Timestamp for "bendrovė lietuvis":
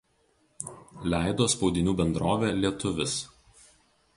2.01-3.15